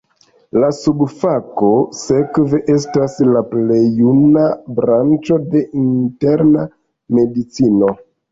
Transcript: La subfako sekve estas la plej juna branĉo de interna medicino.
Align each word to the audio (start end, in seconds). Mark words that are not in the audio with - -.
La 0.61 0.67
subfako 0.75 1.67
sekve 1.97 2.61
estas 2.75 3.19
la 3.35 3.43
plej 3.51 3.83
juna 3.99 4.47
branĉo 4.79 5.39
de 5.53 5.63
interna 5.83 6.65
medicino. 7.19 7.93